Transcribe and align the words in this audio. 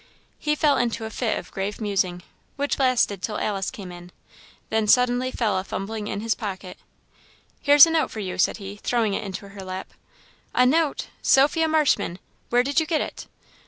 He 0.39 0.55
fell 0.55 0.77
into 0.77 1.05
a 1.05 1.11
fit 1.11 1.37
of 1.37 1.51
grave 1.51 1.79
musing, 1.79 2.23
which 2.55 2.79
lasted 2.79 3.21
till 3.21 3.37
Alice 3.37 3.69
came 3.69 3.91
in, 3.91 4.11
then 4.71 4.87
suddenly 4.87 5.29
fell 5.29 5.59
afumbling 5.59 6.07
in 6.07 6.21
his 6.21 6.33
pocket. 6.33 6.79
"Here's 7.61 7.85
a 7.85 7.91
note 7.91 8.09
for 8.09 8.19
you," 8.19 8.39
said 8.39 8.57
he, 8.57 8.77
throwing 8.77 9.13
it 9.13 9.23
into 9.23 9.49
her 9.49 9.61
lap. 9.61 9.93
"A 10.55 10.65
note! 10.65 11.09
Sophia 11.21 11.67
Marshman 11.67 12.17
where 12.49 12.63
did 12.63 12.79
you 12.79 12.87
get 12.87 12.99
it?" 13.01 13.27